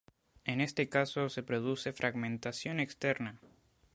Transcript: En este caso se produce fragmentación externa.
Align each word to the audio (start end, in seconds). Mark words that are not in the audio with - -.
En 0.45 0.61
este 0.61 0.89
caso 0.89 1.29
se 1.29 1.43
produce 1.43 1.93
fragmentación 1.93 2.79
externa. 2.79 3.39